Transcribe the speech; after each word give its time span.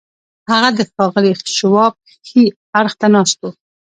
هغه 0.51 0.69
د 0.77 0.79
ښاغلي 0.91 1.33
شواب 1.57 1.93
ښي 2.27 2.43
اړخ 2.79 2.93
ته 3.01 3.07
ناست 3.15 3.39
و 3.41 3.45